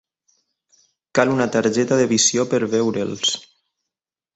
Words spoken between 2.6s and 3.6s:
veure'ls.